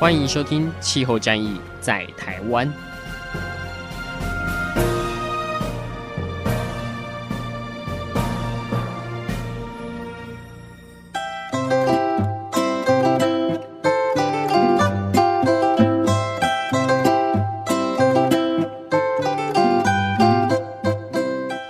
[0.00, 2.66] 欢迎收听《气候战役在台湾》。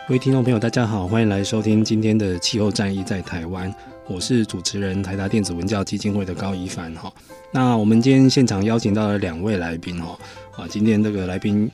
[0.07, 3.69] 各位听众朋友，大家好，欢迎来收听今天的《气候战役在台湾》，
[4.11, 7.13] 我是主持人台达电子文教基金会的高一帆哈。
[7.53, 10.19] 那我们今天现场邀请到了两位来宾哈
[10.57, 11.71] 啊，今天这个来宾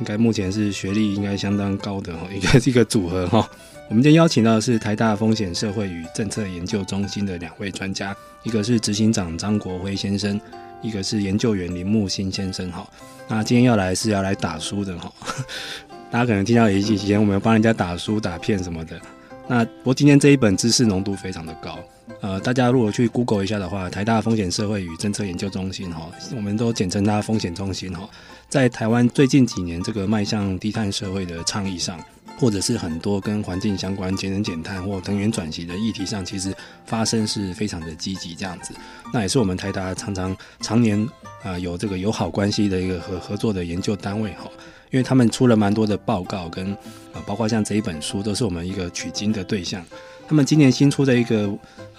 [0.00, 3.48] 应该目前是学历应该相当高的哈，一个一个组合哈。
[3.88, 10.40] 我们今天邀请到的是台大风险社会与政策研究中心的两位专家，一个是执行长张国辉先生，
[10.82, 12.84] 一个是研究员林木新先生哈。
[13.28, 15.12] 那今天要来是要来打书的哈。
[16.10, 19.00] 大家可能听到以前我们帮人家打书、打片什么的。
[19.48, 21.78] 那不过今天这一本知识浓度非常的高。
[22.20, 28.08] 呃，大家如果去 Google 一下的话，台大风险社会与政策研究中心哈，我们都简称它风险中心哈，
[28.48, 32.00] 在台湾最近几年这个迈向低碳社会的倡议上，
[32.38, 36.54] 或者是很多跟环境相关、节能减碳或能源转型的议题上，其实
[36.86, 38.72] 发生是非常的积极这样子。
[39.12, 41.06] 那也是我们台大常常常年
[41.42, 44.50] 啊、有这个友好关系的一个合合作的研究单位哈。
[44.90, 46.76] 因为他们出了蛮多的报告跟，跟
[47.14, 49.84] 呃，包括像这一本书，都是我们一个取经的对象。
[50.28, 51.48] 他们今年新出的一个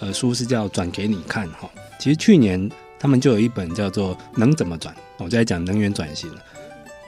[0.00, 1.68] 呃书是叫《转给你看》哈。
[1.98, 6.42] 其实去年他们就有一本叫做《能怎么转》，我就在讲能源转型了。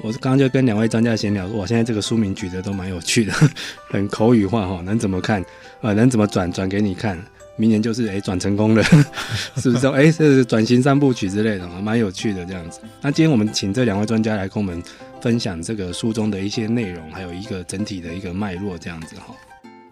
[0.02, 3.32] 我刚刚就跟两位专家闲聊，我，现在这个书名取得都蛮有趣的，
[3.90, 4.80] 很口语化哈。
[4.82, 5.44] 能怎么看？
[5.82, 6.50] 呃，能怎么转？
[6.50, 7.22] 转给你看。
[7.56, 8.82] 明年就是哎转成功了，
[9.56, 12.80] 是不是说哎这是转型三部曲之类的，蛮有趣的这样子。
[13.02, 14.82] 那今天我们请这两位专家来跟我们
[15.20, 19.34] 分享这个书中的一些内容，还有一个整体的一个脉络这样子哈。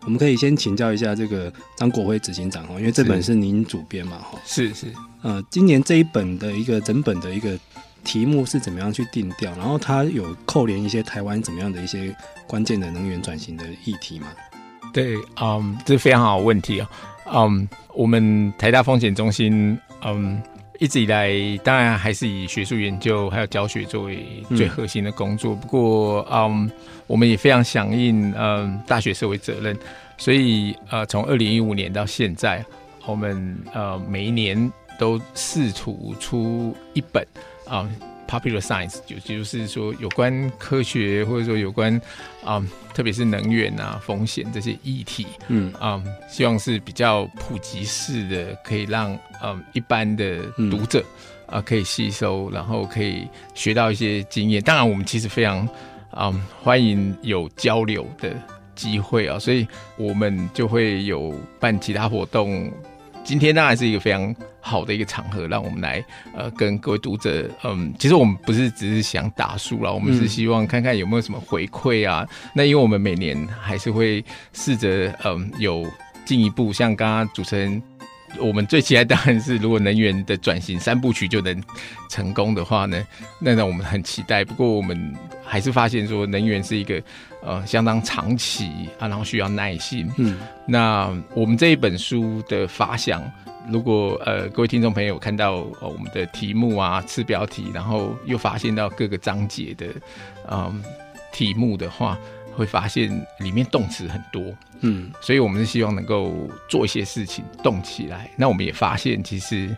[0.05, 4.39] 我们可以先请教一下这个张国辉执行长哈，因为这本是您主编嘛哈。
[4.45, 4.87] 是是。
[5.23, 7.59] 呃，今年这一本的一个整本的一个
[8.05, 9.51] 题目是怎么样去定调？
[9.57, 12.15] 然后它有扣连一些台湾怎么样的一些
[12.47, 14.29] 关键的能源转型的议题吗？
[14.93, 16.91] 对，嗯，这是非常好的问题啊。
[17.31, 20.37] 嗯，um, 我们台大风险中心，嗯、um,，
[20.79, 21.31] 一直以来
[21.65, 25.55] 当然还是以学术研究还有教学作为最核心的工作。
[25.55, 26.71] 不过，嗯、
[27.07, 29.77] 我们也非常响应，嗯，大学社会责任。
[30.17, 32.65] 所以，呃，从二零一五年到现在，
[33.07, 37.27] 我们呃每一年都试图出一本
[37.67, 37.89] 啊。
[38.29, 41.95] Popular Science 就就是说有关科学或者说有关
[42.45, 51.03] 啊、嗯，特别是能源啊风险这些议题，嗯啊、嗯，希望是比较普及式的，可以让嗯一般的读者
[51.47, 54.63] 啊、可以吸收，然后可以学到一些经验。
[54.63, 55.67] 当然，我们其实非常
[56.11, 58.31] 啊、嗯、欢迎有交流的
[58.75, 62.71] 机会啊，所以我们就会有办其他活动。
[63.29, 66.03] 今天当然是一个非常好的一个场合，让我们来
[66.35, 72.27] 呃跟各位读者，嗯，其实我们不是只是想打书了，我们是希望看看有没有什么回馈啊。
[72.27, 74.25] 嗯、那因为我们每年还是会
[74.55, 75.87] 试着嗯有
[76.25, 77.83] 进一步，像刚刚主持人，
[78.39, 81.63] 我们最期待当然是如果能源的转型三部曲就能
[82.11, 83.05] 成功的话呢，
[83.39, 84.45] 那让我们很期待。
[84.45, 87.03] 不过我们还是发现说能源是一个。
[87.41, 88.69] 呃，相当长期
[88.99, 90.11] 啊，然后需要耐心。
[90.17, 93.23] 嗯，那我们这一本书的发想，
[93.71, 99.87] 如果呃各位听众朋友看到呃我们的题目啊、次标题，然后又发现到各个章节的
[100.51, 100.75] 嗯、呃、
[101.33, 102.19] 题目的话，
[102.59, 103.09] 会发现
[103.39, 104.43] 里面动词很多。
[104.81, 108.29] 嗯，所以我们是希望能够做一些事情动起来。
[108.37, 109.69] 那我们也发现，其实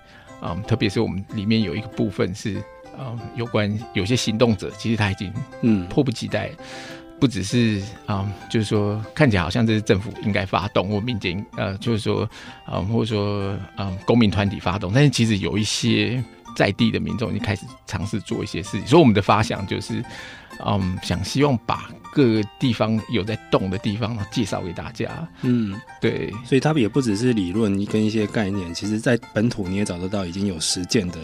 [0.41, 2.57] 啊、呃，特别是我们里面有一个部分是
[2.97, 5.33] 啊、呃，有关有些行动者，其实他已经
[5.63, 6.51] 嗯迫不及待。
[7.21, 12.23] 不只是啊、嗯，就是说看起来好像这是政府应该发动，或民间呃，就是说
[12.65, 16.25] 啊、嗯，或者说啊、嗯，公民团体发动，但是其实有一些
[16.57, 18.87] 在地的民众已经开始尝试做一些事情。
[18.87, 20.03] 所以我们的发想就是，
[20.67, 25.29] 嗯，想希望把各个地方有在动的地方介绍给大家。
[25.43, 31.19] 嗯，对，所以它也不只是理论跟一些概念，其实在本土你也找得到已经有实践的。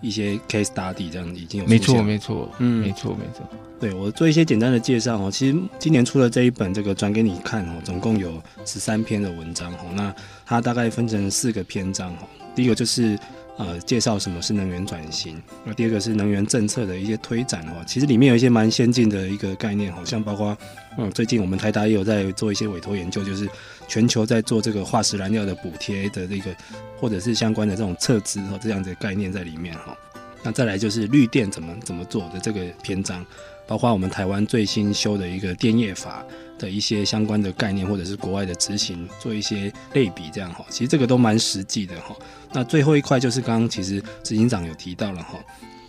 [0.00, 3.44] 一些 case study 这样已经有没错没错，嗯，没错没错。
[3.80, 5.28] 对，我做一些简单的介绍哦。
[5.28, 9.78] 其实今年出了这一本这个转给你看哦，总共有十三篇的文章哦。
[9.96, 10.14] 那
[10.46, 12.28] 它大概分成四个篇章哦。
[12.54, 13.18] 第一个就是
[13.58, 15.40] 呃介绍什么是能源转型。
[15.64, 20.56] 那第二个是能源政策的一些推展哦，其实里面有一些蛮先进的一个概念，好像包括
[20.96, 23.46] 嗯最近我们台达也有在做一些委托研究，就是
[23.86, 26.54] 全球在做这个化石燃料的补贴的这个
[26.98, 29.94] 或者是相关的这种撤资哦这样的概念在里面哈。
[30.42, 33.24] 那再来就是绿电怎么怎么做的这个篇章，
[33.66, 36.24] 包括我们台湾最新修的一个电业法
[36.58, 42.14] 的一些相关的概念，或者是国外的执行做一些类比，这样哈，其实这个都蛮实际的哈。
[42.52, 45.38] 那最后一块就是刚刚其实执行长有提到了哈，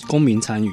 [0.08, 0.70] 公民参与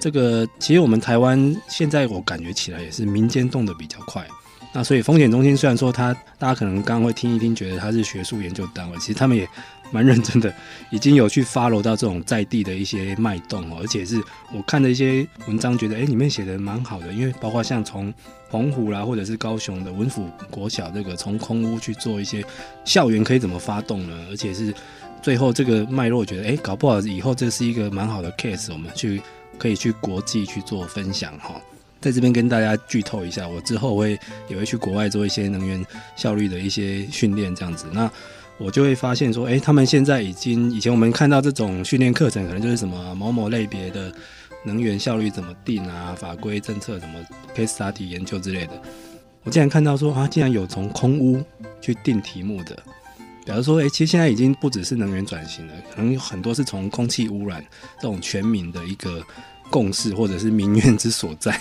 [0.00, 4.26] 这个，其实我们台湾现在我感觉起来也是民间动得比较快。
[4.72, 9.46] 那所以风险中心虽然说它大家可能刚刚会听一听，觉得它是学术研究单位，其实他们也。
[9.90, 10.52] 蛮认真的，
[10.90, 14.22] 已经有去 follow 到这种在地的一些脉动哦，而且是
[14.54, 18.12] 我看的一些文章，觉得哎，里面写的蛮好的，因为包括像从
[18.50, 22.44] 澎湖啦，或者是高雄的文府国小这个从空屋去做一些
[22.84, 24.16] 校园可以怎么发动呢？
[24.30, 24.72] 而且是
[25.20, 29.20] 最后这个脉络，我觉得哎，搞不好以后这是一个蛮好的 case，我们去
[29.58, 31.60] 可以去国际去做分享哈。
[32.00, 35.84] 在这边跟大家剧透一下，我之后会也会去国外做一些能源
[36.16, 38.10] 效率的一些训练，这样子那。
[38.60, 44.12] 我就会发现说，哎、他们现在已经，以前我们看到这种训练课程，可能就是什么某某类别的
[44.66, 47.18] 能源效率怎么定啊，法规政策怎么
[47.56, 48.72] case study 研究之类的。
[49.44, 51.42] 我竟然看到说，啊，竟然有从空污
[51.80, 52.76] 去定题目的，
[53.46, 57.64] 比如说，哎、其实现在已经不只是能源转型了，可能有很多是从空气污染
[57.96, 59.24] 这种全民的一个
[59.70, 61.58] 共识或者是民怨之所在。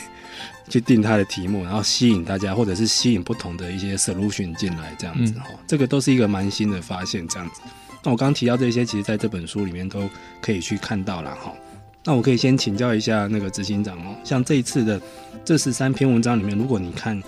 [0.69, 7.62] 去定它的题目，然后吸引大家，或者是吸引不同的一些 solution 进来，这样子哈、嗯，这个都是一个蛮新的发现，这样子。
[8.04, 11.54] 那我刚刚提到这些，其实在这本书里面都可以去看到了哈。
[12.06, 15.01] 那我可以先请教一下那个执行长哦，像这一次的
[15.44, 17.22] 这十三篇文章里面，如果你看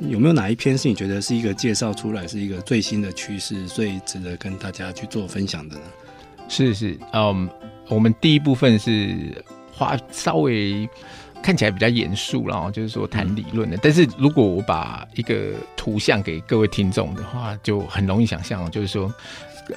[0.00, 5.82] 有没有哪一篇是你觉得是一个介绍出来是一个最新的趋势，最值得跟大家去做分享的呢？
[6.48, 7.48] 是是，嗯、um，
[7.88, 10.88] 我们第一部分是花稍微。
[11.46, 13.78] 看起来比较严肃，然后就是说谈理论的。
[13.80, 19.14] 但是如果我把一个图像给各位听众的话，就很容易想象，就是说，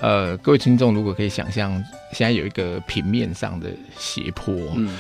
[0.01, 1.71] 呃，各位听众如果可以想象，
[2.11, 3.69] 现在有一个平面上的
[3.99, 4.97] 斜坡，嗯，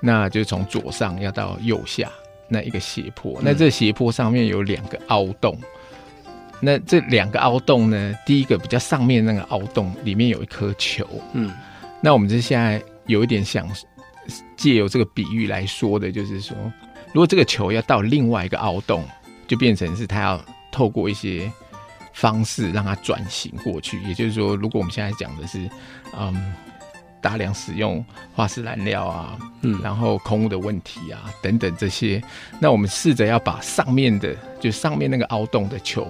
[0.00, 2.10] 那就是从左上要到右下
[2.48, 5.54] 那一个斜坡，那这斜坡上面有两个凹洞，
[6.60, 11.52] 那这两个凹洞呢，第一个比较上面那个凹洞里面有一颗球，嗯，
[12.00, 13.68] 那我们就现在有一点想。
[14.56, 16.56] 借由这个比喻来说的，就是说，
[17.08, 19.04] 如果这个球要到另外一个凹洞，
[19.46, 21.50] 就变成是它要透过一些
[22.12, 24.02] 方式让它转型过去。
[24.02, 25.68] 也就是说，如果我们现在讲的是，
[26.18, 26.54] 嗯，
[27.20, 32.22] 大量使用化石燃料啊，嗯，然后空污的问题啊等等这些，
[32.60, 36.06] 那我们试着要把上面的，就上面那个凹洞的球，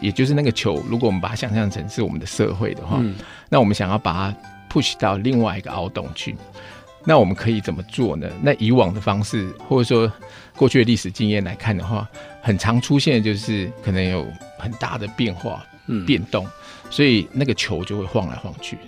[0.00, 3.14] 也就是那个球，如果我们把它想象成是我们的社会的话，嗯，
[3.48, 4.36] 那我们想要把它
[4.70, 6.36] push 到另外一个凹洞去。
[7.04, 8.28] 那我们可以怎么做呢？
[8.42, 10.12] 那以往的方式，或者说
[10.56, 12.08] 过去的历史经验来看的话，
[12.40, 14.26] 很常出现的就是可能有
[14.58, 16.46] 很大的变化、嗯、变动，
[16.90, 18.78] 所以那个球就会晃来晃去。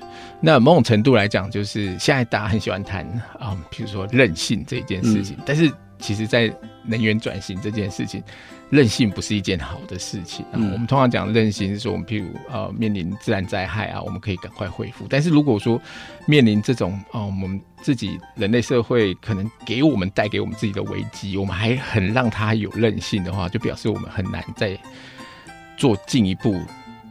[0.41, 3.05] 那某种程度来讲，就是现在大家很喜欢谈
[3.39, 6.53] 啊，比如说任性这件事情，嗯、但是其实在
[6.85, 8.23] 能源转型这件事情。
[8.71, 10.55] 韧性不是一件好的事情啊。
[10.55, 15.07] 我们通常讲韧性是说，我们譬如呃面临自然灾害啊，我们可以赶快恢复。
[15.09, 15.81] 但是如果说
[16.27, 24.77] 面临这种啊，我们自己人类社会可能给我们带给我们自己的危机，我们还很让它有韧性的话，就表示我们很难再
[25.77, 26.61] 做进一步。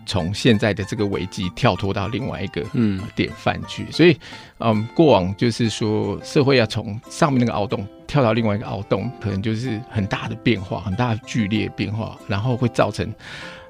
[0.05, 4.19] 从现在的这个危机跳脱到另外一个嗯典范去，所以
[4.58, 13.12] 嗯，过往就是说社会要从上面那个凹洞跳到另外一个凹洞，可能就是很大的变化，很大的剧烈变化，然后会造成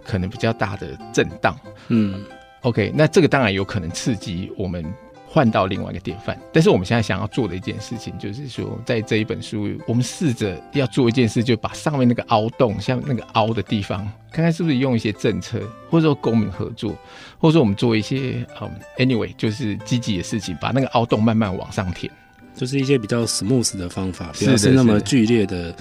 [0.03, 1.57] 可能比较大的震荡。
[1.87, 2.21] 嗯
[2.63, 4.83] ，OK，那这个当然有可能刺激我们。
[5.25, 15.59] 换到另外一个典范，但是我们现在想要做的一件事情，就是说，在这一本书，我们试着要做一件事，就把上面那个凹洞，像那个凹的地方，看看是不是用一些政策，
[15.89, 16.95] 或者说公民合作，
[17.39, 22.13] 或者说我们做一些嗯，anyway，就是积极的事情，把那个凹洞慢慢往上填，
[22.55, 25.71] 就是一些比较 smooth 的方法，不要是那么剧烈的。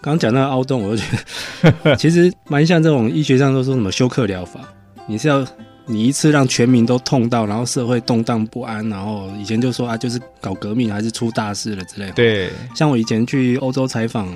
[0.00, 4.60] 刚刚讲那个凹洞，我就觉得 其实蛮像这种医学上都说什么休克疗法，
[5.06, 5.46] 你是要。
[5.86, 12.12] 你一次让全民都痛到，然后社会动荡不安，然后以前就说啊，就是搞革命还是出大事了之类的。
[12.12, 14.26] 对，像我以前去欧洲采访，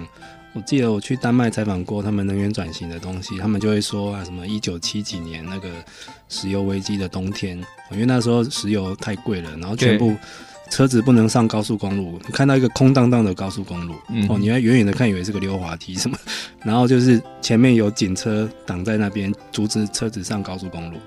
[0.52, 5.70] 我记得我去丹麦采访过他们能源转型的东西，他们就会说啊，什么一九七几年那个
[6.28, 7.56] 石油危机的冬天，
[7.92, 10.14] 因为那时候石油太贵了，然后全部
[10.70, 16.16] 车子不能上高速公路，你看到一个空荡荡的高速公路，嗯、哦，你还远远的看以为是个溜滑梯什么，
[16.62, 20.98] 然后就是前面有警车挡在那边阻止车子上高速公路。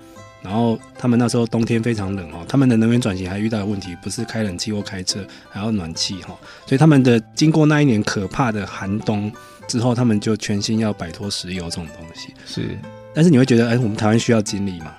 [0.44, 9.32] 然后他们那时候冬天非常冷哦，他们的能源转型还遇到的问题，不是开冷气或开车，还要暖气哈，所以他们的经过那一年可怕的寒冬
[9.68, 12.34] 之后，他们就全心要摆脱石油这种东西。
[12.48, 12.76] 是，
[13.14, 14.92] 但是你会觉得，哎，我们台湾需要经历吗？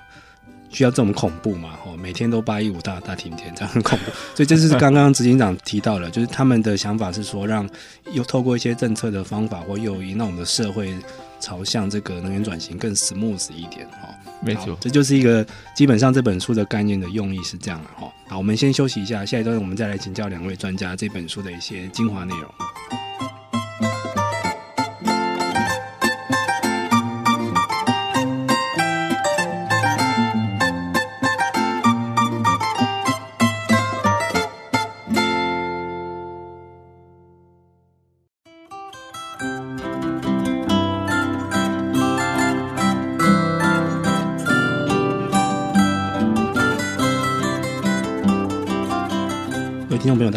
[0.69, 1.71] 需要这么恐怖吗？
[1.93, 4.05] 哦，每天都八一五大大停电，这样很恐怖。
[4.35, 7.69] 所以这是刚刚执行长提到了，就是他们的想法是说，让
[8.11, 10.93] 又透过一些政策的方法或诱因，让我们的社会
[11.39, 14.09] 朝向这个能源转型更 smooth 一点哈。
[14.41, 15.45] 没错，这就是一个
[15.75, 18.11] 基本上这本书的概念的用意是这样的哈。
[18.27, 23.02] 好，我们先休息一下，下一段我们再来请教两位专家这本书的一些精华内容。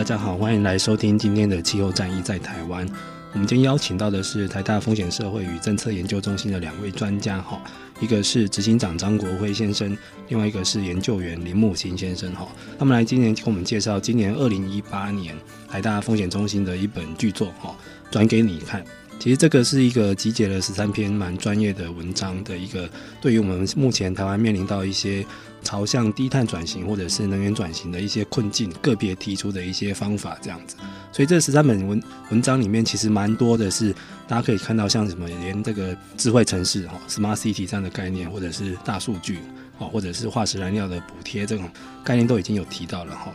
[0.06, 2.88] 大家好，欢迎来收听今天的气候战役在台湾。
[3.32, 7.60] 我们今天邀请到的是台大风险社会与政策研究中心的两位专家，哈，
[7.98, 9.98] 一个是执行长张国辉先生，
[10.28, 12.46] 另外一个是研究员林木兴先生，哈。
[12.78, 15.34] 他们来今年给我们介绍今年二零一八年
[15.68, 17.74] 台大风险中心的一本巨作，哈，
[18.08, 18.84] 转给你看。
[19.18, 22.88] 其实这个是一个集结了十三篇蛮专业的文章的一个，
[23.20, 25.24] 对于我们目前台湾面临到一些
[25.66, 30.76] 朝向低碳转型或者是能源转型的一些困境，个别提出的一些方法这样子。
[31.10, 33.92] 所以这十三本文文章里面，其实蛮多的是
[34.28, 39.38] 大家可以看到，像什么连这个智慧城市哈 （smart city） 这样的概念，或者是大数据
[39.78, 41.68] 啊，或者是化石燃料的补贴这种
[42.04, 43.32] 概念都已经有提到了哈。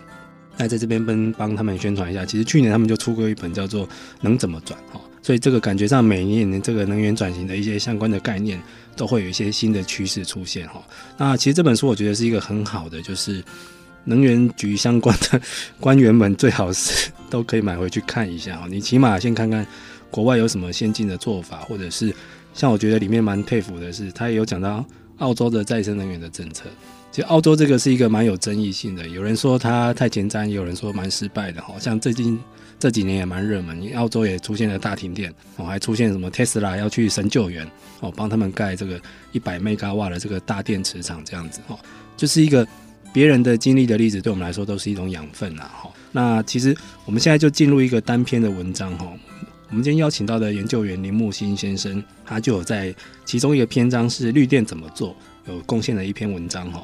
[0.58, 3.86] 那在这边帮帮他们宣传一下，其实去年他们就出过一本叫做
[4.22, 5.02] 《能怎么转》哈。
[5.24, 8.60] 所以这个感觉上，每年这个能源转型的一些相关的概念，
[8.96, 10.82] 都会有一些新的趋势出现哈。
[11.16, 13.44] 那其实这本书我觉得是一个很好的，就是
[14.04, 15.40] 能源局相关的
[15.80, 18.66] 官员们最好是都可以买回去看一下哈。
[18.68, 19.64] 你起码先看看
[20.10, 22.12] 国外有什么先进的做法，或者是
[22.56, 24.84] 像我觉得里面蛮佩服的是，他也有讲到
[25.20, 26.64] 澳洲的再生能源的政策。
[27.12, 31.76] 其实澳洲这个是一个蛮有争议性的，有人说它太前瞻，有人说蛮失败的哈。
[31.80, 32.40] 像最近。
[32.82, 37.64] 这几年也蛮热门，澳洲也出现了大停电，哦，还出现什么特斯拉要去神救援，
[38.00, 39.00] 哦，帮他们盖这个
[39.34, 41.78] 一百 megawatt 的这个大电池厂，这样子，哦，
[42.18, 42.68] 就是一个
[43.14, 45.92] 别人的经历的例子，对我们来说都是一种养分呐，哈。
[46.12, 49.14] 那其实我们现在就进入一个单篇的文章，哈。
[49.70, 55.16] 我们今天邀请到的研究员林木兴先生，他就有在其中一个篇章是绿电怎么做，
[55.48, 56.84] 有贡献了一篇文章，哈。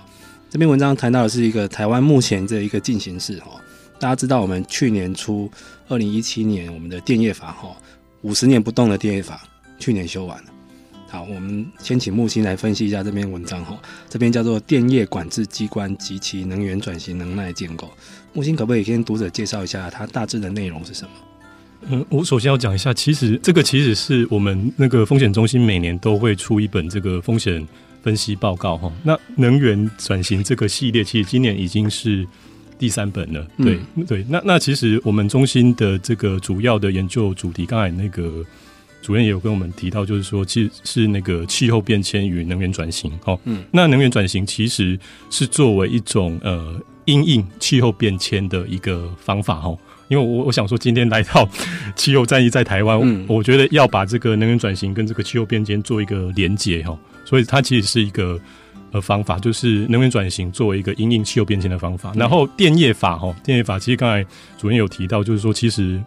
[0.50, 3.60] 这篇文章谈到的是一个台湾目前这一个进行式，哈。
[4.00, 5.52] 大家知道，我们去年初，
[5.90, 7.76] 二零一七年，我们的电业法哈，
[8.22, 9.48] 五十年不动的电业法，
[9.80, 10.50] 去年修完了。
[11.10, 13.80] 好，我们先请木星来分析一下这篇文章哈。
[14.10, 17.88] 这边叫做《电业管制机关及其能源转型能耐建构》。
[18.34, 21.10] 木星可不可以先读者介绍一下它大致的内容是什么？
[21.90, 27.66] 嗯，我首先要讲一下，其实这个其实是我们那个风险中心每年都会出一本这个风险
[28.04, 28.92] 分析报告哈。
[29.04, 32.28] 那能源转型这个系列，其实今年已经是。
[32.78, 38.46] 第三本了，对、嗯、对，那那其实我们中心的这个主要的研究主题，刚才那个
[39.02, 44.98] 主任也有跟我们提到，就是说，其实是那个气候变迁与能源转型，哦，嗯，那能源转型其实
[45.30, 51.50] 是作为一种呃因应气候变迁的一个方法，哦，因为我我想说，今天来到
[51.96, 58.40] 气候战役在台湾，嗯、我觉得要把这个能源转型跟这个气候变迁做一个连结，哈，所以它其实是一个。
[58.92, 62.14] 呃，方法就是能源转型作为一个因应气候变迁的方法。
[62.16, 64.26] 然后电业法哈，电业法其实刚才
[64.58, 66.02] 主任有提到，就是说其实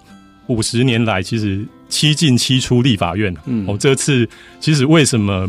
[0.47, 4.27] 五十年来其实七进七出立法院，嗯，哦，这次
[4.61, 5.47] 其实为什么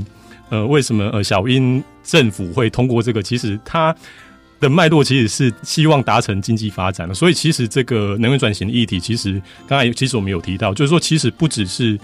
[0.49, 3.23] 呃为什么呃小英政府会通过这个？
[3.23, 3.95] 其实它
[4.59, 7.13] 的脉络其实是希望达成经济发展的。
[7.13, 11.97] 所以其实这个能源转型的议题，其实刚才其实我们有提到，就是说其实不只是。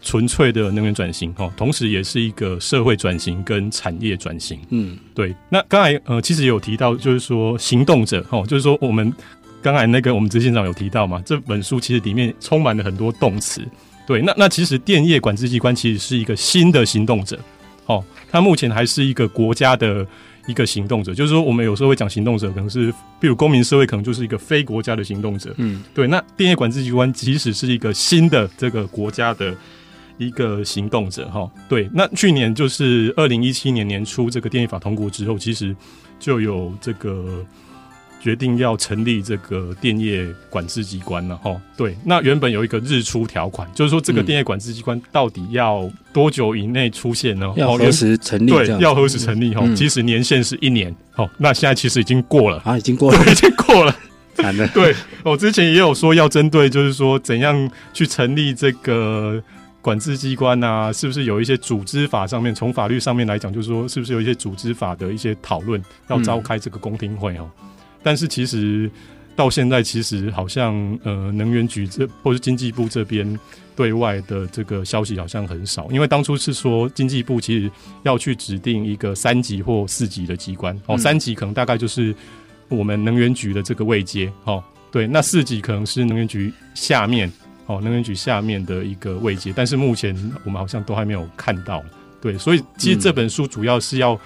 [0.00, 4.60] 纯粹的能源转型哈，同时也是一个社会转型跟产业转型。
[4.70, 5.34] 嗯，对。
[5.50, 9.12] 那刚才呃，其实也有提到，就是说行动者哈，就是说我们
[9.60, 13.60] 刚才那个我们执行长有提到嘛，这本书其实里面充满了很多动词。
[14.06, 17.38] 对，那那其实电业管制机关其实是一个新的行动者。
[17.86, 20.06] 哦，它目前还是一个国家的
[20.46, 25.52] 一个行动者，就是说我们有时候会讲行动者，可能是比如公民社会，可能就是一个非国家的行动者。
[25.56, 26.06] 嗯，对。
[26.06, 29.52] 那电业管制机关即使是一个新的这个国家的。
[30.18, 35.74] 一个行动者哈，对，那去年就是二零一七年年初这个电业法通过之后，其实
[36.18, 37.44] 就有这个
[38.20, 41.56] 决定要成立这个电业管制机关了哈。
[41.76, 47.52] 对，那原本有一个日出条款，就是说这个电业管制机关到底要多久以内出现呢？
[47.56, 48.50] 要何时成立？
[48.50, 49.54] 对，要何时成立？
[49.54, 53.96] 哈、嗯，即使年限是一年，好，那现在其实已经过了啊，已经过了， 已经过了。
[54.34, 54.66] 惨了。
[54.68, 54.94] 对，
[55.24, 59.42] 我之前也有说要针对，就是说怎样去成立这个
[59.88, 60.92] 管制机关啊？
[60.92, 67.50] 是不是有一些组织法上面，从法律上面来讲，就是说是不是有一些组织法的一些讨论，要召开这个公听会哦？
[67.62, 67.68] 嗯
[68.02, 68.90] 但是其实
[69.34, 73.38] 到现在，其实好像呃，能源局这或是经济部这边
[73.74, 75.88] 对外的这个消息好像很少。
[75.90, 77.70] 因为当初是说经济部其实
[78.02, 82.14] 要去指定一个三级或四级的机关哦，三级可能大概就是
[82.68, 87.32] 我们能源局的这个位阶哦，对，那四级可能是能源局下面
[87.68, 89.52] 哦，能源局下面的一个位阶。
[89.54, 90.12] 但是目前
[90.44, 91.80] 我们好像都还没有看到，
[92.20, 94.20] 对，所以其实这本书主要是要。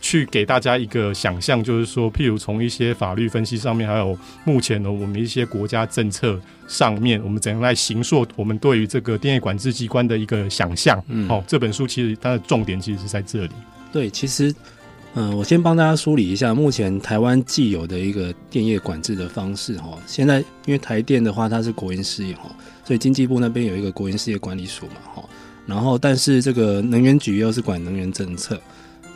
[0.00, 11.02] 去给大家一个想象，就是说，譬如从一些法律分析上面，还有目前呢，我们一些国家政策上面，我们怎样来形塑我们对于这个电业管制机关的一个想象。
[11.08, 13.50] 嗯，好，这本书其实它的重点其实是在这里。
[13.92, 14.54] 对，其实，
[15.14, 19.76] 嗯、我先帮大家梳理一下目前台湾既有的一个电业管制的方式。
[19.78, 25.24] 哈，现在因为台电的话，它是国营事业，哈，所以经济部那边有一个国营事业管理署嘛，哈，
[25.66, 28.60] 然后但是这个能源局又是管能源政策。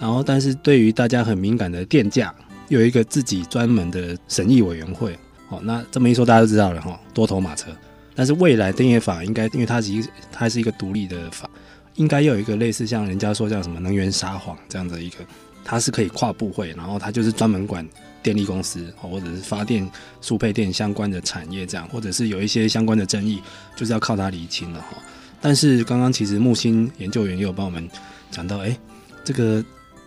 [0.01, 2.35] 然后，但是对于大家很敏感的电价，
[2.67, 5.17] 有一个自己专门的审议委员会。
[5.49, 7.71] 哦，那这么一说，大家都知道了哈，多头马车。
[8.13, 11.49] 但是未来电业法应该，因为它是一它是一个独立的法，
[11.95, 15.19] 应该有一个类似像人家说叫什么能源撒谎这样的一个，
[15.65, 17.87] 它是可以跨部会，然后它就是专门管
[18.23, 19.89] 电力公司或者是发电、
[20.21, 23.43] 输配电相关的产业这样，或者是有一些相关的争议，
[23.77, 24.97] 就是要靠它厘清了哈。
[25.41, 27.89] 但是刚刚其实木星研究员也有帮我们
[28.31, 28.77] 讲到，哎，
[29.25, 29.65] 这个。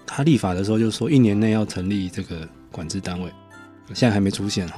[0.08, 3.28] 他立法的时候就说一年内要成立这个管制单位，
[3.96, 4.76] 现在还没出现哈。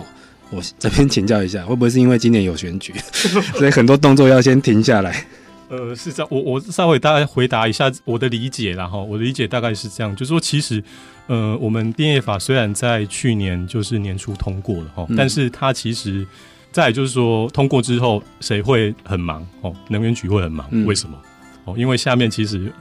[0.52, 2.94] 我这边请教一下，会不会是因为今年有选举，
[3.60, 5.28] 所以很多动作要先停下来？
[5.70, 8.98] 呃，是这样，我我稍微大概回答一下我的理解啦哈。
[8.98, 10.84] 我的理解大概是这样，就是说其实
[11.28, 16.26] 呃，我们电业法虽然在去年就是年初通过了哈，嗯、但是它其实
[16.72, 19.76] 再就是说通过之后谁会很忙哦？
[19.90, 21.18] 能源局会很忙，嗯、为什么？
[21.66, 22.72] 哦，因为下面其实。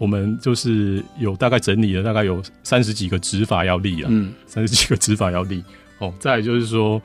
[0.00, 5.62] 我们就是有大概整理了，大概有三十几个执法要立啊，嗯，三十几个执法要立
[5.98, 6.10] 哦。
[6.18, 6.98] 再来就是说，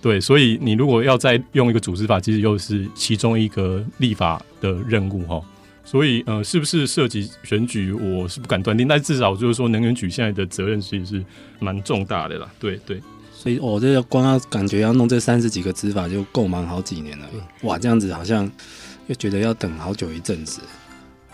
[0.00, 5.42] 对，所以你如果要再用一个组织法，其实又是其中一个立法的任务哈。
[5.84, 11.24] 所以呃，是不是涉及选举，我是不敢断定，但至少就是说，能源局现在的责任其实是
[11.58, 12.46] 蛮重大的啦。
[12.60, 13.00] 对对，
[13.32, 17.26] 所以我这个光要感觉要弄这三十几个执法就够忙好几年了。
[17.62, 18.50] 哇，这样子好像
[19.06, 20.60] 又觉得要等好久一阵子。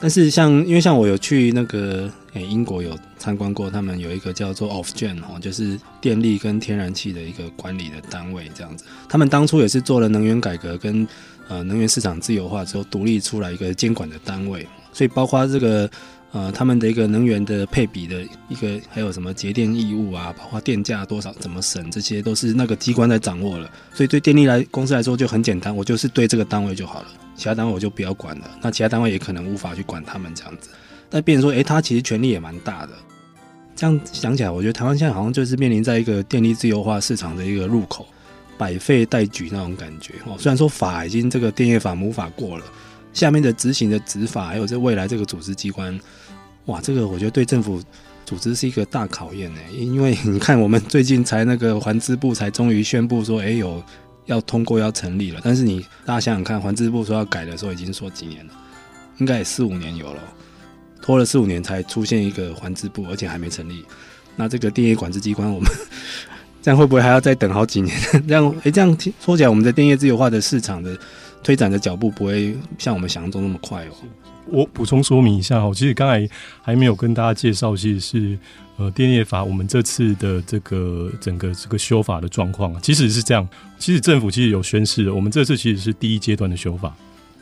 [0.05, 8.85] 但是像，因为像我有去那个诶英国有参观过，他们有一个叫做 Ofgem 哦，就是电力跟天然气的一个管理的单位这样子。
[9.09, 11.09] 他们当初也是做了能源改革跟
[11.49, 14.69] 呃能源市场自由化之后，独立出来一个监管的单位。
[14.93, 15.91] 所以包括这个
[16.33, 23.71] 呃他们的一个能源的配比的一个，还有什么节电义务啊，包括电价多少怎么省，这些都是那个机关在掌握了。
[23.95, 27.07] 所以对电力来公司来说就很简单，我就是对这个单位就好了。
[27.37, 30.71] 其他单位我就不要管了，那其他单位也可能无法去管他们这样子。
[31.11, 32.93] 但变成说，诶、他其实权力也蛮大的。
[33.77, 38.07] 这样想起来，我觉得台湾现在好像就是面临在一个电力自由化市场的一个入口，
[38.57, 40.15] 百废待举那种感觉。
[40.27, 42.65] 哦，虽然说法已经这个电业法母法过了，
[43.13, 45.99] 下面的执行的执法，还有这未来这个组织机关，
[46.67, 47.83] 哇，这个我觉得对政府
[48.25, 49.61] 组织是一个大考验呢。
[49.73, 53.83] 因为你看，我们最近才那个环资部才终于宣布说，诶、有。
[54.27, 58.53] 要通过要成立了，但是你大家想想看，环资部说要改的时候已经说几年了，
[59.19, 60.23] 应该也四五年有了，
[61.03, 63.85] 拖了四五年才出现一个环资部，而且还没成立。
[64.37, 65.71] 那这个电业管制机关，我们
[66.63, 67.97] 这样会不会还要再等好几年？
[68.27, 70.99] 这样诶、这样听说起来，我们的电业自由化的市场的
[71.45, 73.93] 推展的脚步不会像我们想象中那么快哦。
[74.47, 76.29] 我补充说明一下哦，其实刚才
[76.61, 78.39] 还没有跟大家介绍，其实是。
[78.77, 83.49] 呃，电业法我们这次的这个整个这个修法的状况，其实是这样。
[83.79, 86.93] 其实政府其实有宣示的，我们这次其实是第一阶段的修法。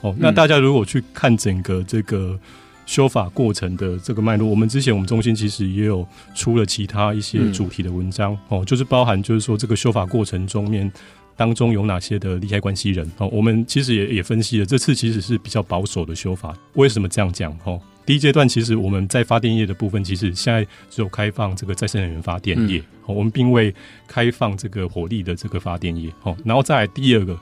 [0.03, 2.38] 哦，那大家如果去看整个这个
[2.85, 10.93] 修法过程的这个脉络，我们之前我们中心其实也有出了其他一些主题的文章，哦，就是包含就是说这个修法过程中面
[11.37, 13.11] 当中有哪些的利害关系人。
[13.18, 16.57] 哦，我们其实也也分析了，这次其实是比较保守的修法。
[16.75, 17.57] 为什么这样讲？
[17.64, 17.81] 哦。
[18.05, 23.73] 第一阶段，其实我们在发电业的部分，其实现在只有开放这个再生能源发电业，嗯、我们并未
[24.09, 26.12] 开放这个火力的这个发电业。
[26.25, 27.38] 哦，然后再来第二个，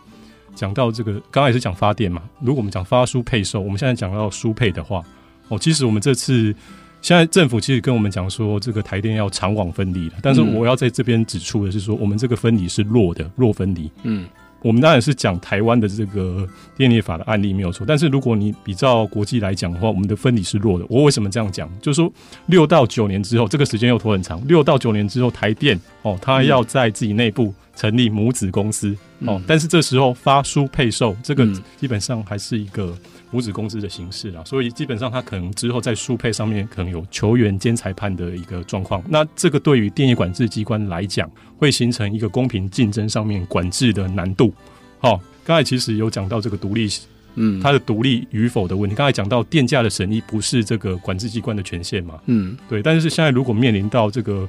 [0.55, 2.23] 讲到这个，刚刚也是讲发电嘛。
[2.41, 5.03] 如果我们讲发输配售，我们现在讲到输配的话，
[5.49, 6.55] 哦，其实我们这次
[7.03, 13.91] 现在政府其实跟我们讲说，这个台电要长网分离了，但是我要在这边指出的是说，我们这个分离是弱的，弱分离。
[14.03, 14.27] 嗯。
[14.63, 20.85] 我们当然是讲台湾的这个电力法的案例没有错，但是如果你比照国际来讲的话，我们的分离是弱的。
[20.91, 21.67] 我为什么这样讲？
[21.81, 22.13] 就是说
[22.45, 24.47] 六到九年之后，这个时间又拖很长。
[24.47, 32.95] 六到九年之后，台电哦，它要在自己内部成立母子公司哦，但是这时候发书配售，这个基本上还是一个。
[33.33, 39.01] 母子公司的形式啊，所以基本上他可能之后在输配上面可能有球员兼裁判的一个状况。
[39.09, 44.53] 那这个对于电业管制机关来讲，会形成一个公平竞争上面管制的难度。
[44.99, 46.89] 好、哦，刚才其实有讲到这个独立，
[47.37, 48.97] 嗯，它的独立与否的问题。
[48.97, 52.83] 刚才讲到电价的审议不是这个管制机关的权限嘛，嗯，对。
[52.83, 54.49] 但是现在如果面临到这个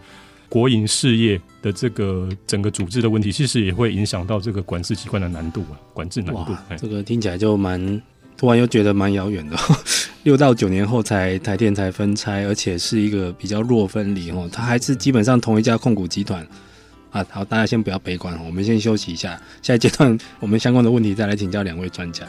[0.50, 6.56] 国营事业的这个整个组织的问题，其实也会影响到这个管制机关的难度啊，管制难度。
[6.78, 8.02] 这个听起来就蛮。
[8.42, 9.56] 突然又觉得蛮遥远的，
[10.26, 16.44] 六到九年后才台电才分拆，而且是一个比较弱分离哦，它还是基本上同一家控股集团
[17.12, 17.24] 啊。
[17.30, 22.26] 好，大家先不要悲观，我们先休息一下，下一阶段我们相关的问题再来请教两位专家。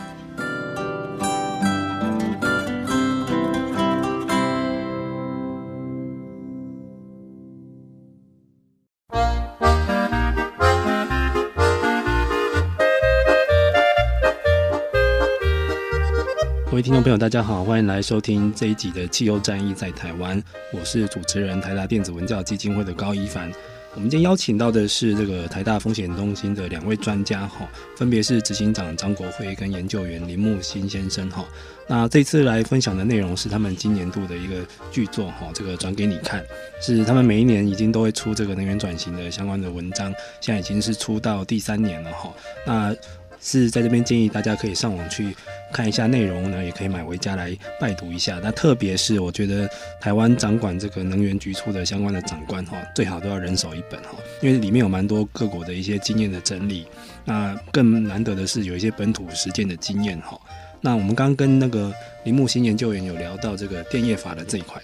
[16.92, 20.38] 听众朋友，大家好，欢迎来收听这一集的《汽油战役在台湾》，
[20.74, 23.50] 我是主持人台达电子文教基金会的高一凡。
[23.94, 31.42] 我们今天邀请到的是这个台大风险中心的两位专家哈，分别是执行长张国辉跟研究员林木兴先生哈。
[31.87, 34.57] 那这次来分享的内容是他们今年度的一个
[34.90, 36.44] 巨作哈，这个转给你看，
[36.83, 42.31] 是他们每一年已经都会出这个能源转型的相关的文章，现在已经是出到第三年了哈。
[42.66, 42.94] 那
[43.42, 45.37] 是在这边建议大家可以上网去
[45.72, 48.38] 看一下内容呢，也可以买回家来拜读一下。
[48.40, 49.68] 那特别是我觉得
[50.00, 56.87] 台湾掌管这个能源局处的相关的长官哈，最好都要人手一本哈，因为里面有蛮多各国的一些经验的整理。
[57.24, 60.40] 那更难得的是有一些本土实践的经验哈。
[60.81, 61.92] 那我们刚跟那个
[62.24, 64.81] 林木新研究员有聊到这个电业法的这一块，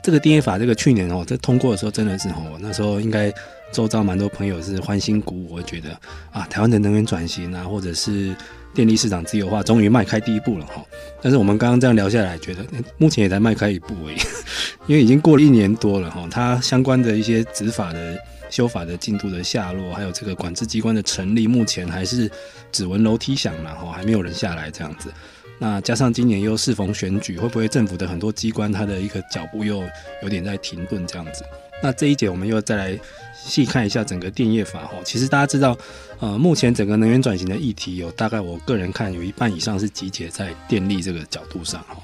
[0.00, 3.32] 这个电业法这个去年哦，在通过的时候真的是哦，那时候应该。
[3.72, 5.90] 周遭蛮多朋友是欢欣鼓舞，我觉得
[6.32, 8.34] 啊，台湾的能源转型啊，或者是
[8.74, 10.84] 电力市场自由化，终于迈开第一步了哈。
[11.22, 12.64] 但是我们刚刚这样聊下来，觉得
[12.98, 14.16] 目前也才迈开一步而已，
[14.86, 16.26] 因为已经过了一年多了哈。
[16.30, 22.30] 它相关的一些执法的修法的进度的下落，还有这个管制机关的成立，目前还是
[22.72, 25.12] 只闻楼梯响嘛哈，还没有人下来这样子。
[25.58, 29.84] 那加上今年又适逢选举，会不会政府的很多机关它的一个脚步又
[30.22, 31.44] 有点在停顿这样子？
[31.82, 32.98] 那这一节我们又再来。
[33.42, 35.74] 细看一下整个电业法哈，其实大家知道，
[36.18, 41.96] 呃，目前整个能源转型的议题有大概我个人看有一半以上是集结在电力这个角度上哈。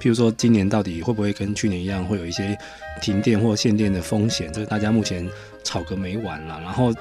[0.00, 2.56] 譬如说今年到底会不会跟去年一样会有一些
[3.02, 5.28] 停电或限电的风险，这个大家目前
[5.64, 6.60] 吵个没完了。
[6.60, 6.94] 然后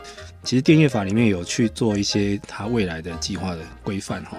[0.43, 4.35] 其实电业法里面有去做一些它未来的计划的规范哈。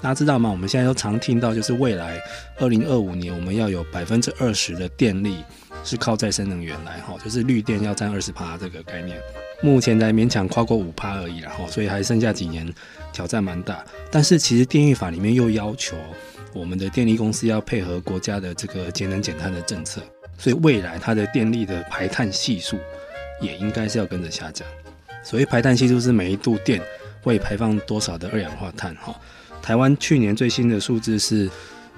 [0.00, 0.50] 大家知道吗？
[0.50, 2.18] 我们现在都常听到就是未来
[2.56, 5.44] 二零二五年我们要有百分之二十的电力。
[5.84, 9.18] 是靠再生能源来哈，就是绿电要占二十趴这个概念，
[9.62, 12.72] 目前才勉强跨过五趴而已然后，所以还剩下几年
[13.12, 13.84] 挑战蛮大。
[14.10, 15.96] 但是其实电力法里面又要求
[16.52, 20.02] 我们的电力公司要配合国家的这个节能减碳的政策，
[20.38, 22.78] 所以未来它的电力的排碳系数
[23.40, 24.66] 也应该是要跟着下降。
[25.22, 26.80] 所谓排碳系数是每一度电
[27.22, 29.14] 会排放多少的二氧化碳哈。
[29.62, 31.48] 台湾去年最新的数字是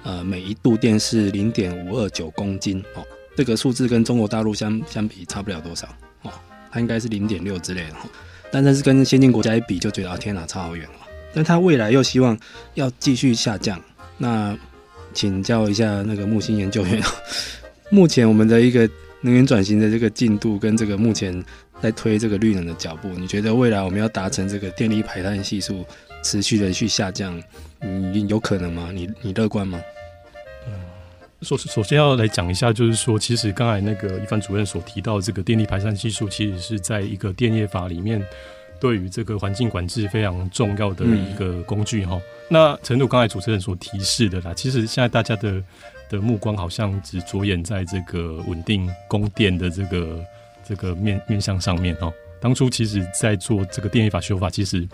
[0.03, 3.05] 呃每一度电是零点五二九公斤哦。
[3.37, 5.87] 这个数字跟中国大陆相相比差不了多少
[6.23, 6.31] 哦，
[6.71, 8.07] 它应该是零点六之类的哈，
[8.51, 11.07] 但是跟先进国家一比就觉得啊天哪，差好远哦。
[11.35, 12.39] 但它未来又希望
[12.75, 13.81] 要继续下降，
[14.19, 14.57] 那
[15.15, 17.03] 请教一下那个木星研究员，
[17.91, 18.89] 目前我们的一个
[19.23, 21.43] 能源转型的这个进度跟这个目前
[21.81, 25.85] 在推这个绿能的脚步，你觉得未来我们要达成这个电力排碳系数
[26.23, 27.43] 持续的去下降，
[27.81, 28.91] 你有可能吗？
[28.93, 29.81] 你你乐观吗？
[31.43, 38.25] 首首先要来讲一下，就是说，其实刚才那个一帆主任所提到这个电力排碳系数，其实是在一个电业法里面，
[38.81, 45.61] 对于这个环境管制非常重要的一个工具哈、那诚如刚才主持人所提示的啦，其实现在大家的
[46.09, 50.25] 的目光好像只着眼在这个稳定供电的这个
[50.65, 52.13] 这个面面向上面哈。
[52.41, 54.89] 当初其实在做这个电业法修法，其实。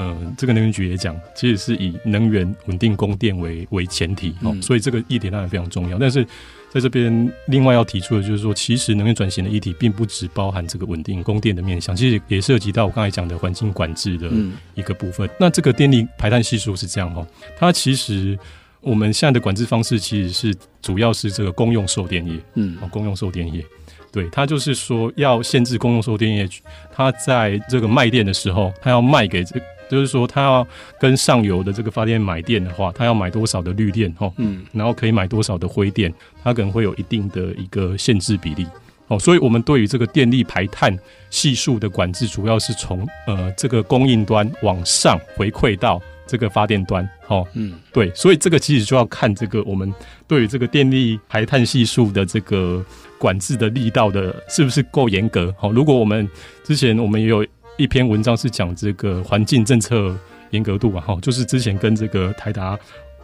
[0.00, 5.98] 呃，这个能源局也讲，其实是以能源稳定供电为为前提哦、嗯，所以这个议题当然非常重要。
[5.98, 6.24] 但是
[6.70, 14.30] 在这边另外要提出的就是说，其实能源转型的议题并不只包含这个稳定供电的面向，其实也涉及到我刚才讲的环境管制的
[14.74, 15.28] 一个部分。
[15.28, 17.26] 嗯、那这个电力排碳系数是这样哦，
[17.58, 18.38] 它其实
[18.80, 23.62] 我们现在的管制方式其实是主要是这个公用售电业，嗯，哦公用售电业，
[24.10, 26.48] 对，它就是说要限制公用售电业，
[26.90, 29.60] 它在这个卖电的时候，它要卖给这，
[29.90, 30.66] 就是说他要
[30.98, 38.66] 跟上游的这个发电买电的话，他要买多少的绿电哦，嗯，然后可以买多少的灰电，它可能会有一定的一个限制比例
[39.08, 40.96] 哦，所以我们对于这个电力排碳
[41.28, 46.00] 系数的管制，主要是从呃这个供应端往上回馈到。
[46.26, 49.92] 这个发电端，哦，嗯，对，所以这个其实就要看这个我们
[50.28, 52.84] 对于这个电力排碳系数的这个
[53.18, 56.28] 管制的力道的是不是够严格，好，如果我们
[56.62, 57.44] 之前我们也有
[57.80, 60.14] 一篇文章是讲这个环境政策
[60.50, 62.78] 严格度啊，哈，就是之前跟这个台达。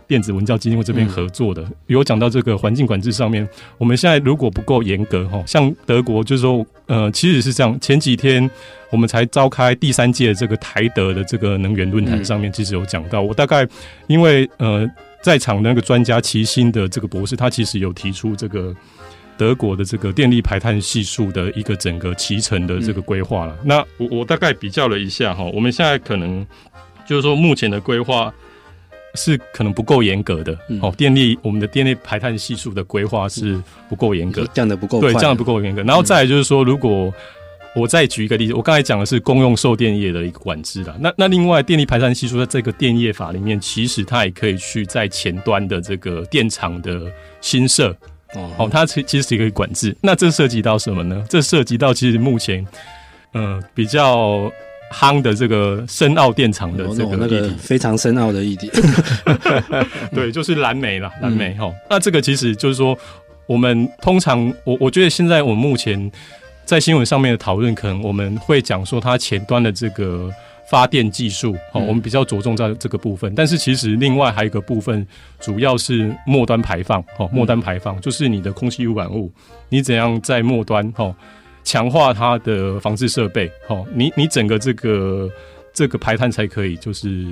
[0.08, 3.44] 电子文教基金会这边合作的，有讲到这个环境管制上面，
[3.76, 8.48] 我们现在如果不够严格哈，像德国就是说，呃，其实是这样，前几天
[8.90, 13.66] 我们才召开第三届这个台德的这个能源论坛上面，其实有讲到，我大概
[14.06, 14.88] 因为呃
[15.20, 18.72] 在场的那个专家齐心的这个博士，他其实有提出这个
[19.36, 23.56] 德国的这个电力排碳系数的一个整个期程的这个规划了。
[23.64, 26.46] 那我我大概比较了一下哈，我们现在可能
[27.06, 28.32] 就是说目前的规划。
[29.18, 35.82] 是可能不够严格的，嗯、哦，电力我们的电力排碳系数的规划是不够严格，降的不够，对，降得不够严格。
[35.84, 37.10] 然后再来就是说，如果
[37.74, 40.94] 我再举一个例子，我刚才讲的是公用售电业的一个管制啦。
[41.00, 47.96] 那那另外电力排碳系数在这个电业法里面，其实它也可以去在前端的这个电厂的新设，
[48.34, 49.96] 哦，哦，它其其实是一个管制。
[50.00, 51.24] 那这涉及到什么呢？
[51.28, 52.66] 这涉及到其实目前，
[53.34, 54.50] 嗯、呃，比较。
[54.88, 58.70] 夯的这个深澳电厂的这个议题，非常深奥的议题，
[60.14, 61.74] 对，就是蓝莓啦，蓝莓哈。
[61.90, 62.96] 那这个其实就是说，
[63.48, 66.10] 我们通常我我觉得现在我们目前
[66.64, 70.32] 在新闻上面的讨论，可能我们会讲说它前端的这个
[70.70, 73.34] 发电技术，好，我们比较着重在这个部分。
[73.34, 75.06] 但是其实另外还有一个部分，
[75.40, 79.32] 主要是末端排放，哦，末端排放就是你的空气污染物，
[79.68, 81.14] 你怎样在末端，哦。
[81.64, 85.28] 强化它的防治设备，哦，你你整个这个
[85.74, 87.26] 这个排碳才可以就是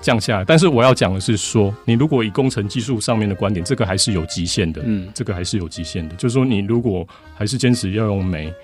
[0.00, 0.44] 降下来。
[0.44, 6.14] 但是我要讲的是说，你如果以工程技术上面的观点，这个还是有极限的，嗯，这个还是有极限的。
[6.14, 8.54] 就是说，你如果还是坚持要用煤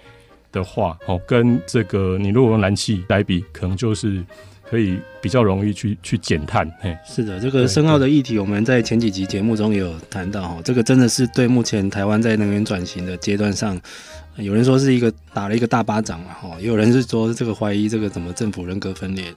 [0.53, 4.23] 的话，哦，跟这个你如果用燃气来比，可能就是
[4.69, 6.71] 可以比较容易去去减碳。
[6.81, 13.81] 嘿，是的，这个深奥的议题，我们在前几集节目中也有谈到，哈，这个真的是对目前台湾在能源转型的阶段上。
[14.39, 19.33] 有人说是一个打了一个大巴掌嘛，哈，也有人是说这个怀疑这个怎么政府人格分裂，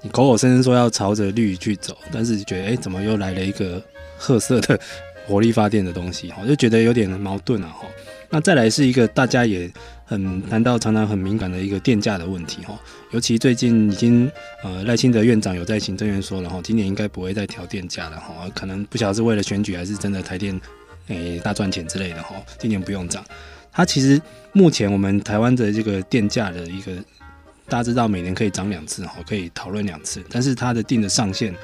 [0.00, 3.82] 你口口声声说要朝着绿去走，但是觉得哎、怎么又来了一个
[4.16, 4.78] 褐色的
[5.26, 7.88] 火力发电的东西，我，就觉得有点矛盾啊，哈。
[8.34, 9.70] 那再来是一个大家也
[10.04, 12.76] 很谈到常常很敏感的一个电价的问题，哈，
[13.12, 14.28] 尤其最近已经
[14.64, 20.60] 呃赖清德院长有在行政院说了，哈，今年应该不会再调电价了，哈，可能不晓得是为了选举还是真的台电
[21.06, 23.24] 诶、大赚钱之类的，哈，今年不用涨。
[23.70, 24.20] 它其实
[24.50, 26.92] 目前我们台湾的这个电价的一个，
[27.68, 31.54] 大家知道每年可以涨两次哈，可以讨论两次，但是它的定的上限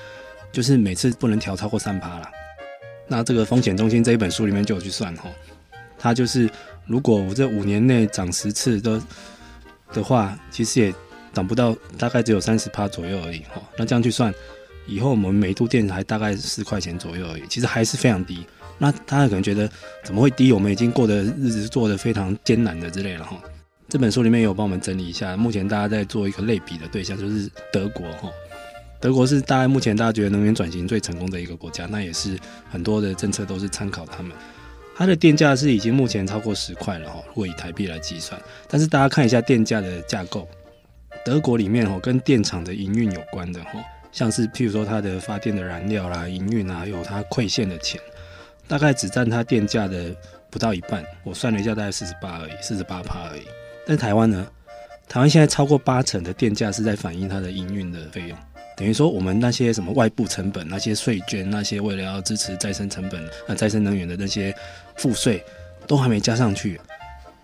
[0.52, 2.30] 就是每次不能调超过三趴了。
[3.08, 5.28] 那这个风险中心这一本书里面就有去算哈，
[6.00, 6.50] 它就是
[6.86, 9.00] 如果我这五年内涨十次的
[9.92, 10.94] 的话，其实也
[11.32, 13.62] 涨不到，大概只有三十趴左右而已哈。
[13.76, 14.32] 那这样去算，
[14.86, 18.46] 以后我们每度电还大概四块钱左右而已，其实还是非常低。
[18.78, 19.70] 那大家可能觉得
[20.02, 20.50] 怎么会低？
[20.52, 23.36] 我们已经过的日子过得非常艰难的之类了哈。
[23.88, 28.30] 这本书里面有帮我们整理一下，目前大家在做一个类比的对象就是德国哈。
[29.00, 32.38] 德国是大概目前大家觉得能源转型最成功的一个国家，那也是
[32.70, 34.32] 很多的政策都是参考他们。
[35.00, 38.38] 它的电价是已经目前超过十块了哈，如果以台币来计算。
[38.68, 40.46] 但是大家看一下电价的架构，
[41.24, 43.82] 德国里面哦跟电厂的营运有关的哈，
[44.12, 47.98] 像是譬如说它的发电的燃料啦、营运啊，有它馈线的钱。
[48.68, 50.14] 大概只占它电价的
[50.50, 53.44] 不到一半，我算了一下，大概四十八而已，四十八趴而已。
[53.86, 54.46] 但台湾呢？
[55.08, 58.38] 台湾现在超过八成的电价是在反映它的营运的费用，
[58.80, 64.54] 等于说我们那些什么外部成本、那些税捐、那些为了要支持再生成本、呃再生能源的那些
[64.96, 65.44] 赋税，
[65.86, 66.80] 都还没加上去。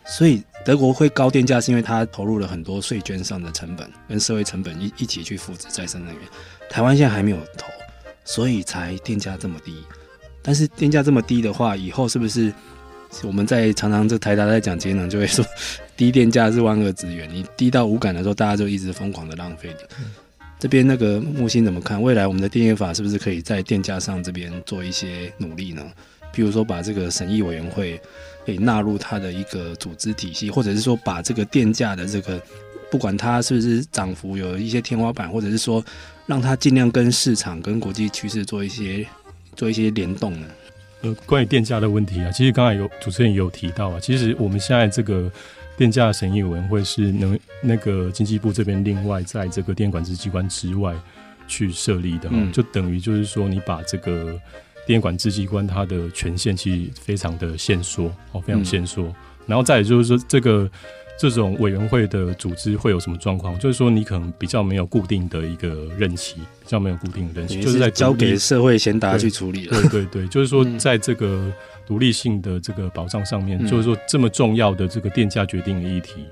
[0.07, 6.23] 所以德国会高电价，是因为它投入了很多税捐上的成本跟社会成本一一起去扶持再生能源。
[6.71, 7.67] 台湾现在还没有投，
[8.25, 9.85] 所以才电价这么低。
[10.41, 12.51] 但是电价这么低的话，以后是不是
[13.23, 15.45] 我们在常常这台达在讲节能，就会说
[15.99, 17.29] 低电价是万恶之源。
[17.29, 19.75] 你低到无感的时候，大家就一直疯狂的浪费。
[20.67, 22.03] 这边那个木星怎么看？
[22.03, 25.81] 未来我们的电业法是不是可以在电价上这边做一些努力呢？
[26.35, 28.01] 譬如说把这个审议委员会
[28.45, 32.43] 可以纳入它的一个组织体系，或者是说把这个电价的这个
[32.91, 35.81] 不管它是不是涨幅有一些天花板，或者是说
[36.27, 39.07] 让它尽量跟市场跟国际趋势做一些。
[39.55, 40.47] 做一些联动呢？
[41.03, 45.31] 呃，关于电价的问题啊，其实刚才有主持人也有提到啊，其实我们现在这个
[45.77, 50.95] 电价审议委员会是能那个经济部这边另外在这个电管制机关之外
[51.47, 54.39] 去设立的，嗯，就等于就是说你把这个
[54.87, 59.15] 电管制机关它的权限其实非常的限缩哦，非常限缩，嗯，
[59.47, 60.71] 然后再也就是说这个。
[61.19, 63.59] 这种委员会的组织会有什么状况？
[63.59, 69.81] 就是说，你可能比较没有固定的一个任期，比较没有固定的任期，就是在交给社会贤达去处理了。
[69.81, 71.51] 对对对，就是说，在这个
[71.87, 76.25] 独立性的这个保障上面，嗯、就是说，这么重要的这个电价决定的议题，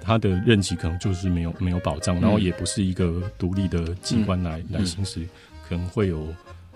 [0.00, 5.20] 它的任期可能就是没有没有保障，然后也不是一个独立的机关来、嗯、来行使，
[5.68, 6.26] 可能会有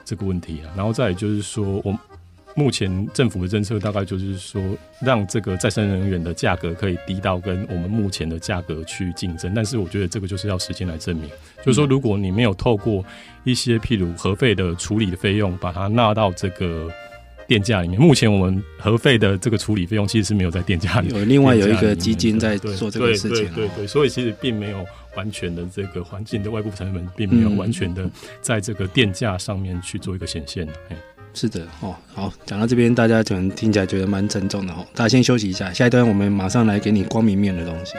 [0.05, 0.71] 这个问题啊。
[0.77, 1.99] 然后再就是说，我。
[2.59, 4.63] 目前政府的政策大概就是说，
[5.03, 9.53] 让这个再生能源的价格可以低到跟我们目前的价格去竞争。
[9.55, 11.29] 但是我觉得这个就是要时间来证明。
[11.59, 13.05] 就是说，如果你没有透过
[13.45, 16.91] 一些譬如核废的处理的费用，把它纳到这个
[17.47, 21.19] 电价里面，目前我们核废的这个处理费用其实是没有在电价里面。
[21.19, 23.53] 有另外有一个基金在做这个事情。
[23.55, 24.85] 对对所以其实并没有
[25.17, 28.09] 完全的这个环境的外部成本，并没有完全的
[28.41, 30.67] 在这个电价上面去做一个显现。
[31.35, 34.87] 是的哦，好，讲到这边，大家可能听起来觉得蛮沉重的哦。
[34.95, 37.93] 大家先休息一下，下一段我们马上来给你光明面的东西。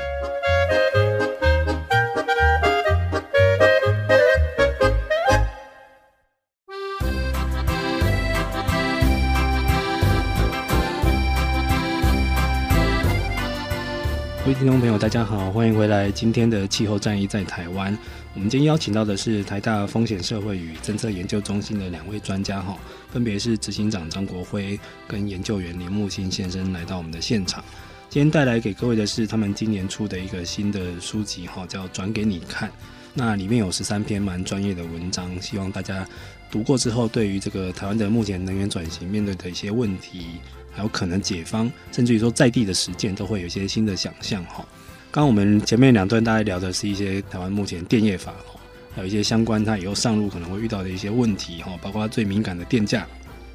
[14.58, 16.10] 听众朋友，大家好，欢迎回来。
[16.10, 17.96] 今天的气候战役在台湾，
[18.34, 22.76] 我们今天邀请到的是台大风险社会与政策研究中心的两位专家哈。
[23.12, 27.64] 分别是执行长张国辉跟研究员林木星先生来到我们的现场。
[28.10, 32.68] 今天带来给各位的是他们今年出的一个新的书籍，哈，叫《转给你看》。
[33.14, 36.04] 那里面有十三篇蛮专业的文章，希望大家
[36.50, 40.40] 读过之后，对于这个台湾的目前能源转型面对的一些问题，
[40.78, 44.64] 还有可能解方，甚至于说在地的实践，都会有一些新的想象，哈。
[45.10, 48.60] 刚我们前面两段大概聊的是一些台湾目前电业法哈。
[48.94, 53.08] 还有一些相关，它以后上路可能会遇到的一些问题哈，包括它最敏感的电价，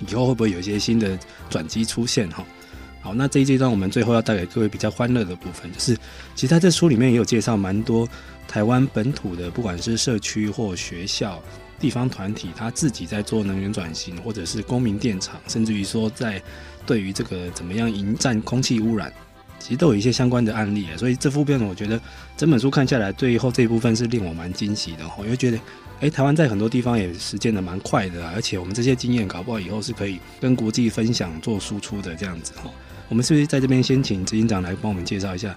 [0.08, 2.44] 以后会不会有一些新的转机出现哈？
[3.00, 5.96] 好，那这一阶段我们最后要带给各位比较欢乐的部分，就是
[6.34, 8.08] 其实在这书里面也有介绍蛮多
[8.46, 11.42] 台湾本土的，不管是社区或学校、
[11.82, 16.40] 地方团体，他自己在做能源转型，或者是公民电厂，甚至于说在
[16.86, 19.12] 对于这个怎么样迎战空气污染。
[19.58, 22.00] 其实都有一些相关的案例啊，所以这部分我觉得
[22.36, 25.04] 整本书看下来，最后这一部分是令我蛮惊喜的。
[25.16, 25.58] 我就觉得，
[26.00, 32.70] 哎，台湾在很多地方也实践的蛮快的，而且我们这些经验搞不好以后是可以跟国际分享、做输出的这样子哈。
[33.08, 35.56] 我们是不是在这边先请执行长来帮我们介绍一下？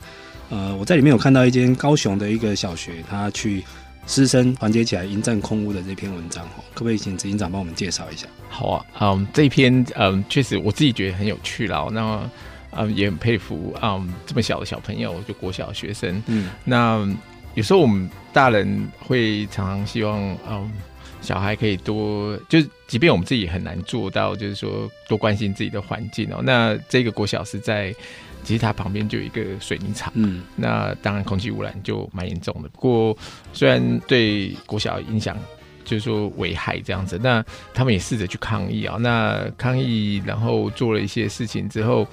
[0.50, 3.64] 呃，我在里面有看到一间高雄的一个小学，他去
[4.08, 8.28] 师生团结起来迎战空屋的这篇文章，可不可以请执行长帮我们介绍一下？
[8.50, 11.88] 好啊，嗯，这一篇嗯，确实我自己觉得很有趣啦。
[11.92, 12.30] 那
[12.78, 16.22] 嗯，也很佩服嗯，这么小的小朋友，就国小学生。
[16.28, 17.08] 嗯，那
[17.54, 20.72] 有时候我们大人会常常希望，嗯，
[21.22, 26.42] 小孩可以多，就是即便我们自己很难做到，就是说多关心自己的环境哦。
[26.44, 27.96] 那这个国小是在，
[28.46, 30.10] 其实它旁边就有一个水泥厂。
[30.16, 32.70] 嗯，那当然空气污染就蛮严重的。
[32.70, 33.18] 不过
[33.52, 35.38] 虽然对国小影响
[35.84, 38.96] 就是说危害这样子，那他们也试着去抗议啊。
[39.00, 42.08] 那抗议，然后做了一些事情之后。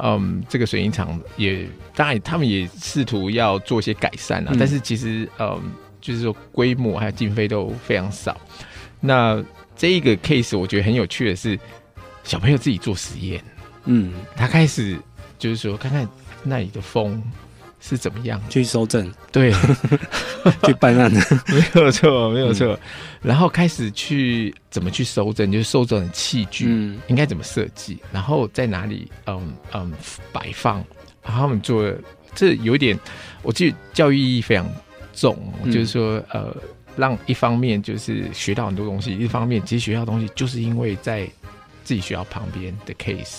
[0.00, 1.66] 嗯，这个水泥厂也
[1.96, 5.60] 当然，他们也试图要做一些改善啊，嗯、但是其实，嗯，
[6.00, 8.40] 就是说规模还有经费都非常少。
[9.00, 11.58] 那这一个 case 我觉得很有趣的是，
[12.22, 13.42] 小朋友自己做实验，
[13.86, 14.96] 嗯，他开始
[15.40, 16.08] 就是说看看
[16.44, 17.20] 那里的风。
[17.82, 19.10] 是怎么样去收证？
[19.32, 19.50] 对，
[20.64, 22.74] 去办案的， 没有错，没有错。
[22.74, 22.78] 嗯、
[23.22, 29.90] 然后开始去怎么去收证，就是收证的器具，嗯，应该怎么设计，然后在哪里，嗯嗯，
[30.30, 30.84] 摆放。
[31.24, 31.90] 然后他们做
[32.34, 33.00] 这有点，
[33.40, 34.70] 我记得教育意义非常
[35.14, 36.54] 重，嗯、就是说，呃，
[36.96, 41.26] 让一方面就是学到很多东西，一方面其实学到东西就是因为在
[41.82, 43.38] 自己学校旁边的 case，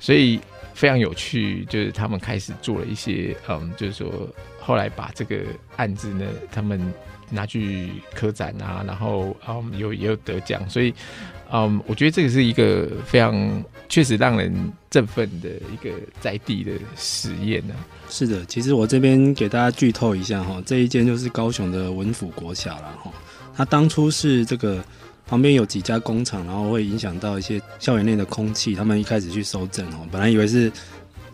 [0.00, 0.40] 所以。
[0.78, 4.28] 非常有趣，就是他们开始做了一些，嗯，就是说
[4.60, 5.40] 后来把这个
[5.74, 6.80] 案子呢，他们
[7.28, 10.94] 拿去科展啊，然后嗯，有也有得奖，所以
[11.50, 13.34] 嗯，我觉得这个是一个非常
[13.88, 17.82] 确实让人振奋的一个在地的实验呢、啊。
[18.08, 23.12] 是的，其实我这边给大家剧透一下哈，这一间就是高雄的文府国小了哈，
[23.56, 24.84] 它当初是这个。
[25.28, 28.74] 旁边有几家工厂，然后会影响到一些校园内的空气。
[28.74, 30.72] 他们一开始去搜证哦，本来以为是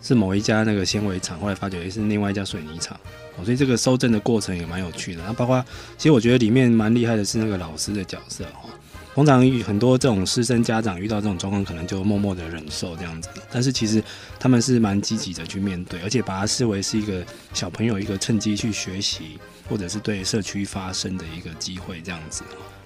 [0.01, 2.99] 是某一家那个纤维厂，后来发觉也是另外一家水泥厂
[3.37, 5.23] 哦，所以这个搜证的过程也蛮有趣的。
[5.25, 5.63] 那包括
[5.97, 8.69] 其实我觉得里面蛮厉害的是那个老师的角色哈，
[9.13, 13.29] 通常很多这种师生家长遇到这种状况，可能就默默的忍受这样子。
[13.49, 14.03] 但是其实
[14.37, 19.39] 他们是蛮积极的去面对，而且把它视为是一个小朋友一个趁机去学习，
[19.69, 22.43] 或者是对社区发声的一个机会这样子。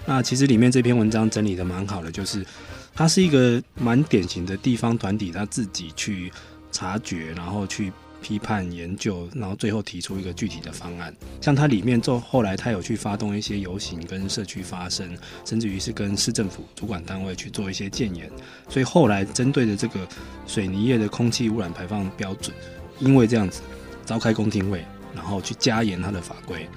[0.10, 2.44] 那其实里面这篇文章整理的蛮好的，就是
[2.96, 6.32] 它是一个蛮典型的地方团体，他自己去
[6.72, 7.94] 察觉，然后去。
[8.22, 11.16] 批判研究，然后最后提出一个具体的方案。
[11.40, 18.30] 像它里面做后来，他有去发动一些游行，跟社区发声，甚至于是跟市政府主管单位去做一些建言。
[18.68, 20.06] 所以后来针对的这个
[20.46, 22.54] 水泥业的空气污染排放标准，
[23.00, 23.62] 因为这样子
[24.06, 24.84] 召开公听会，
[25.16, 26.68] 然后去加严它的法规。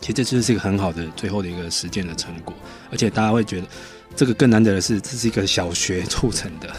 [0.00, 2.54] 其实这就是一个很好的最后的一个实践的成果。
[2.90, 3.66] 而且大家会觉得，
[4.14, 6.70] 这个更难得的是，这是一个小学促成的，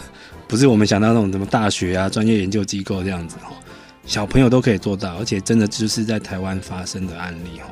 [0.46, 3.52] 不是我们想到那种什么大学啊、专业研究机构这样子哦。
[4.04, 7.68] 小朋友都可以做到，而且真的就是在台湾发生的案例哦。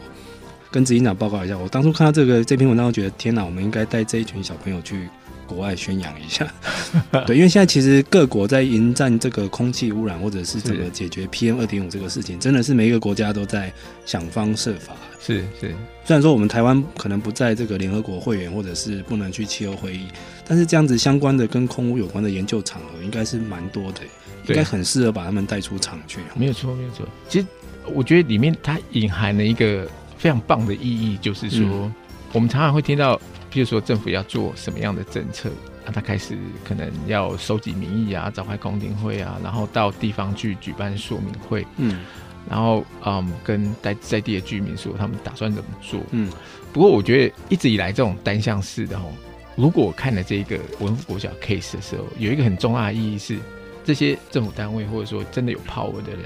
[0.71, 5.09] 跟执行长报告一下，我当初看到这个这篇文章，我觉得天哪，我们应该带这一群小朋友去
[5.47, 6.47] 国外宣扬一下。
[7.27, 13.73] 对，因为现在其实各国在迎战这个空气污染，或者是这个解决 PM 二点五这个事情，真的是每一个国家都在
[14.05, 14.95] 想方设法。
[15.19, 15.75] 是是，
[16.05, 20.07] 虽然说我们台湾可能不在这个联合国会员，或者是不能去气候会议，
[20.47, 24.01] 但是这样子相关的跟空污有关的研究场合，应该是蛮多的。
[24.49, 26.21] 应该很适合把他们带出场去。
[26.37, 27.05] 没有错，没有错。
[27.29, 27.47] 其实
[27.93, 31.95] 我觉得里面它隐含了一个非常棒的意义，就是说，嗯、
[32.33, 33.21] 我们常常会听到，
[33.57, 35.51] 譬如说政府要做什么样的政策，
[35.87, 42.05] 那他开始可能要收集民意啊，召开公听会啊，然后到地方去举办说明会，嗯，
[42.51, 46.31] 然后嗯，跟在在地的居民说他们打算怎么做，嗯。
[46.71, 49.11] 不过我觉得一直以来这种单向式的哦，
[49.57, 53.39] 如果我看了这个文府国小 case 的时候，有一个很重要的意义是。
[53.87, 56.25] 这些政府单位或者说真的有 power 的人，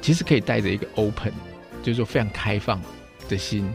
[0.00, 1.32] 其实可以带着一个 open，
[1.82, 2.80] 就是说非常开放
[3.28, 3.68] 的心，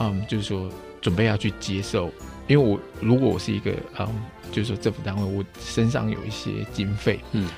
[0.00, 0.68] 嗯，就是说
[1.00, 2.10] 准备要去接受。
[2.46, 4.06] 因为我如果我是一个嗯，
[4.52, 7.48] 就是说政府单位，我身上有一些经费，嗯，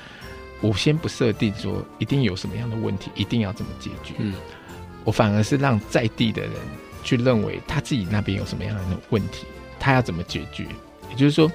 [0.61, 4.33] 我先不设定说一定有什么样的问题，一定要怎么解决，嗯，
[5.03, 6.51] 我反而是让在地的人
[7.03, 9.45] 去认为他自己那边有什么样的问题，
[9.79, 10.65] 他要怎么解决，
[11.09, 11.51] 也就是说。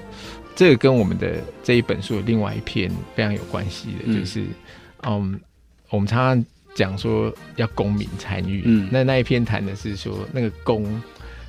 [0.57, 4.45] 这个跟我们的这一本书的另外一篇非常有关系的，嗯、就是，
[5.03, 5.37] 嗯，
[5.89, 10.85] 我们常常讲说要公民参与，嗯，那那一篇谈的是说那个公，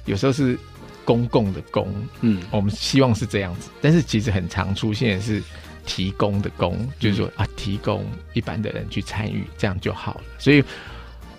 [0.07, 0.59] 有时候是
[1.07, 1.89] 公共的公，
[2.21, 5.43] 嗯，我们希望是这样子，但是其实很常出现的是
[5.87, 8.05] 提供的供，就是说啊，提供
[8.35, 10.21] 一般的人去参与，这样就好了。
[10.39, 10.63] 所以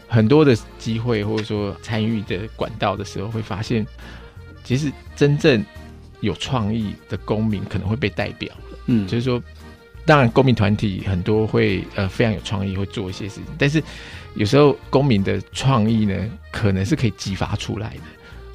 [0.07, 3.85] 很多的机会或者说参与的管道的时候，会发现
[4.63, 5.63] 其实真正。
[6.21, 8.51] 有创意的公民可能会被代表，
[8.87, 9.39] 嗯，就是说，
[10.03, 13.81] 当然公民团体很多会呃非常有创意，会做一些事情，但是
[14.33, 16.15] 有时候公民的创意呢，
[16.51, 18.01] 可能是可以激发出来的。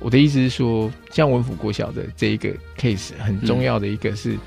[0.03, 4.41] 我的意思是说，像文府国小的这一个 case，很重要的一个是，嗯、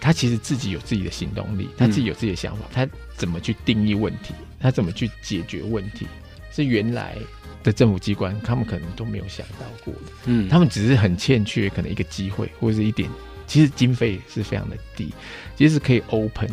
[0.00, 6.06] 他其实自己有自己的行动力，他自己有自己的想法，嗯、他怎么去定义问题，他怎么去解决问题，
[6.52, 7.16] 是原来。
[7.64, 13.10] 的政府机关，他们可能都没有想到过的，嗯，他们只是很欠缺可能一个机会或者是一点，
[13.48, 15.12] 其实经费是非常的低，
[15.56, 16.48] 其实是可以 open，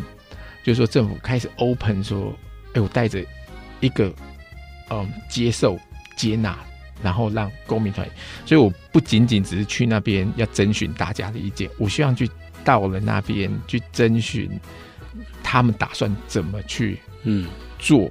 [0.64, 2.36] 就是说政府开始 open 说，
[2.70, 3.24] 哎、欸，我带着
[3.78, 4.12] 一个
[4.90, 5.78] 嗯接受
[6.16, 6.58] 接纳，
[7.02, 8.08] 然后让公民团，
[8.44, 12.28] 所以我不仅仅只是去那边要征询大家的意见，我希望去
[12.64, 14.50] 到了那边去征询
[15.42, 17.46] 他们打算怎么去嗯
[17.78, 18.10] 做。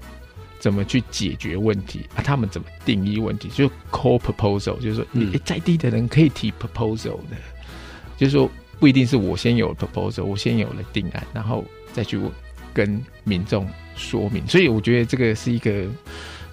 [0.58, 2.24] 怎么去解决问题啊？
[2.24, 3.50] 他们怎么定义问题？
[3.50, 7.38] 就 call proposal，就是说，你在地的人可以提 proposal 的，嗯、
[8.18, 11.64] 就是说不一定是我先有了 proposal，我先有了定案，然后
[11.94, 12.20] 再去
[12.74, 14.48] 跟民众说明。
[14.48, 15.86] 所以我觉得这个是一个，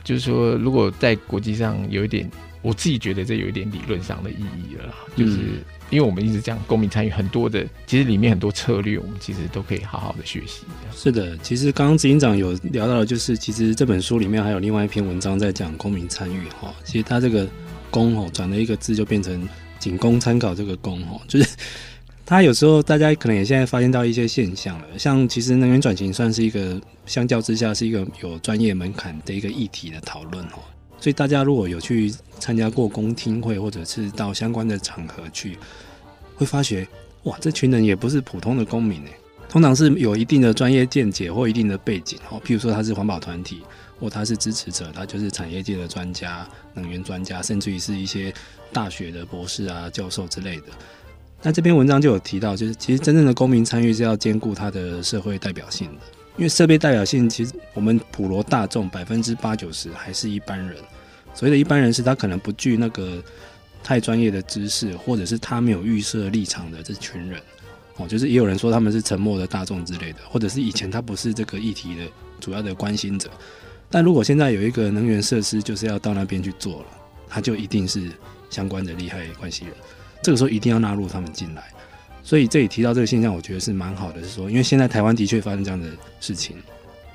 [0.03, 2.31] 就是说，如果在国际上有一点，
[2.61, 5.37] 我自己觉得这有一点理论上的意义了，就是。
[5.37, 10.65] 嗯因为我们一直讲公民参与，很多的其实里面很多策略，我们其实都可以好好的学习。
[10.95, 16.75] 是的，其实刚刚执行长有聊到的，就是其实这本书里面还有另外一篇文章在讲公民参与哈。
[16.83, 17.47] 其实他这个
[17.93, 19.47] “公”哦，转了一个字就变成
[19.79, 20.55] 仅供参考。
[20.55, 21.47] 这个“公”哦，就是
[22.25, 30.59] 他有时候大家可能也现在发现到一些现象了，像其实能源转型算是一个相较之下是一个有专业门槛的一个议题的讨论哦。
[30.99, 35.59] 所以大家如果有去参加过公听会，或者是到相关的场合去，
[36.37, 36.87] 会发觉
[37.25, 39.13] 哇，这群人也不是普通的公民诶，
[39.49, 42.41] 通常是有一定的专业见解或一定的背景哦。
[42.45, 43.63] 譬如说他是环保团体，
[43.99, 48.33] 或他是支持者，他就是产业界的专家、能源专家，甚至于是一些
[48.73, 50.67] 大学的博士啊、教授之类的。
[51.43, 56.01] 那这篇文章就有提到，就是其实真正的公民参与是要兼顾他的社会代表性的。
[56.37, 60.77] 因为设备代表性，其实我们普罗大众百分之八九十还是一般人。
[61.35, 63.23] 所谓的一般人是他可能不具那个
[63.83, 67.41] 太专业的知识，或者是他没有预设立场的这群人，
[67.97, 72.03] 哦，就是也有人说他们是沉默的大众之类的，或者是以前他不是这个议题的
[72.41, 73.29] 主要的关心者。
[73.91, 76.87] 但如果现在有一个能源设施就是要到那边去做了，
[77.29, 78.11] 他就一定是
[78.49, 79.75] 相关的利害关系人，
[80.23, 81.65] 这个时候一定要纳入他们进来。
[82.23, 85.89] 所以这里提到这个现象，我觉得是蛮好的，是说因为现在台湾的确发生这样的
[86.21, 86.57] 事情，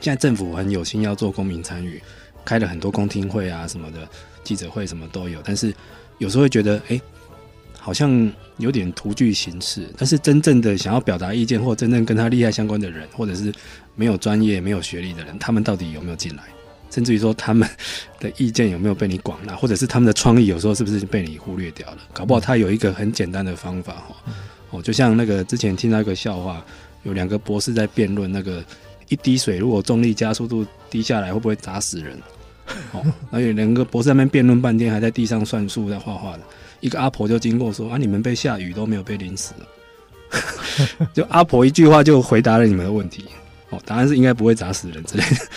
[0.01, 2.01] 现在政府很有心要做公民参与，
[2.43, 4.07] 开了很多公听会啊什么的，
[4.43, 5.73] 记者会什么都有，但是。
[6.19, 6.99] 有时候会觉得，哎，
[7.77, 9.87] 好像有点徒具形式。
[9.95, 13.53] 但是真正的想要表达意见，或真正跟他利害相关的人，或者是
[13.93, 16.41] 没有专业、没有学历的人，他们到底有没有进来？
[16.97, 17.69] 甚至于说，他们
[18.19, 21.97] 的意见有没有被你广纳， 或者是他们的创意，有时候是不是被你忽略掉了？
[22.11, 24.15] 搞不好他有一个很简单的方法，哈，
[24.71, 26.65] 哦，就像那个之前听到一个笑话，
[27.03, 28.63] 有两个博士在辩论，那个
[29.09, 32.19] 一滴水如果重力加速度滴下来，会不会砸死人？
[32.93, 36.39] 哦，而且两个博士在那边辩论半天，还在地上算数，在画画的。
[36.79, 40.97] 一个阿婆就经过说：“啊，你们被下雨都没有被淋死了。
[41.13, 43.25] ”就阿婆一句话就回答了你们的问题。
[43.69, 45.47] 哦，答案是应该不会砸死人之类的。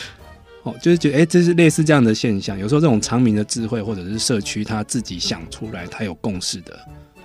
[0.70, 2.58] 哦，就是觉得哎、欸，这是类似这样的现象。
[2.58, 6.78] 有时候这种长民的智慧，或者是社区他自己想出来，他有共识的，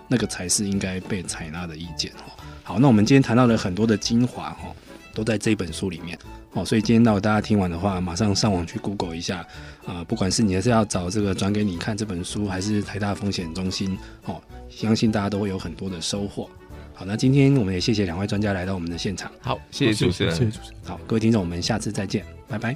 [0.07, 2.11] 那个才是应该被采纳的意见。
[2.13, 2.31] 哦，
[2.63, 4.73] 好，那我们今天谈到了很多的精华，哈。
[5.13, 6.19] 都在这本书里面
[6.51, 9.37] 哦，所以今天到大家听完的话，马上上网去 Google 一下
[9.85, 16.49] 啊、呃，不管是你还是要找这个转给你看这本书，还是台大风险中心哦，相信大家都会有很多的收获。
[16.93, 19.31] 好，那今天我们也谢谢两位专家来到我们的现场。
[19.39, 20.79] 好，谢谢主持人，谢谢主持人。
[20.83, 22.75] 好，各位听众，我们下次再见，拜拜。